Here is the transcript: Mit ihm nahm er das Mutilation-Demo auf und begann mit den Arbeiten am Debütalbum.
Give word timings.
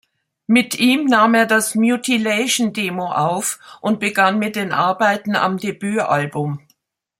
Mit 0.47 0.79
ihm 0.79 1.05
nahm 1.05 1.35
er 1.35 1.45
das 1.45 1.75
Mutilation-Demo 1.75 3.05
auf 3.11 3.59
und 3.81 3.99
begann 3.99 4.39
mit 4.39 4.55
den 4.55 4.71
Arbeiten 4.71 5.35
am 5.35 5.57
Debütalbum. 5.57 6.59